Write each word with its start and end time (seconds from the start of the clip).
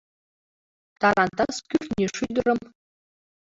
Тарантас 1.01 1.55
кӱртньӧ 1.69 2.07
шӱдырым 2.17 2.59